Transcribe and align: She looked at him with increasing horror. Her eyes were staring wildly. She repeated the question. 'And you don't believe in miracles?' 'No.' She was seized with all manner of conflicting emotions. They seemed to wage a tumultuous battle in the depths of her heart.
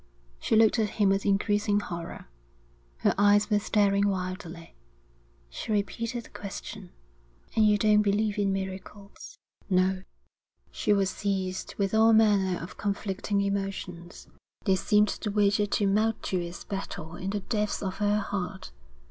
She 0.39 0.55
looked 0.55 0.79
at 0.79 0.89
him 0.97 1.09
with 1.09 1.27
increasing 1.27 1.79
horror. 1.79 2.25
Her 3.01 3.13
eyes 3.19 3.51
were 3.51 3.59
staring 3.59 4.07
wildly. 4.07 4.73
She 5.47 5.71
repeated 5.71 6.23
the 6.23 6.31
question. 6.31 6.89
'And 7.55 7.67
you 7.67 7.77
don't 7.77 8.01
believe 8.01 8.39
in 8.39 8.51
miracles?' 8.51 9.37
'No.' 9.69 10.01
She 10.71 10.91
was 10.91 11.11
seized 11.11 11.75
with 11.77 11.93
all 11.93 12.13
manner 12.13 12.59
of 12.63 12.77
conflicting 12.77 13.41
emotions. 13.41 14.27
They 14.65 14.75
seemed 14.75 15.09
to 15.09 15.29
wage 15.29 15.59
a 15.59 15.67
tumultuous 15.67 16.63
battle 16.63 17.15
in 17.15 17.29
the 17.29 17.41
depths 17.41 17.83
of 17.83 17.97
her 17.97 18.21
heart. 18.21 18.71